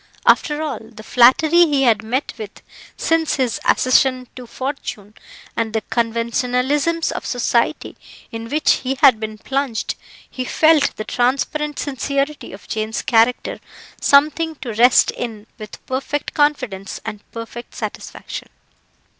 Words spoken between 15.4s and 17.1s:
with perfect confidence